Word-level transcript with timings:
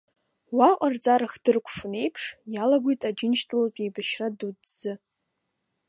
Уаҟа 0.57 0.87
рҵара 0.93 1.27
хдыркәшон 1.33 1.93
еиԥш, 2.01 2.23
иалагоит 2.53 3.01
Аџьынџьтәылатә 3.09 3.79
еибашьра 3.81 4.27
дуӡӡа. 4.37 4.93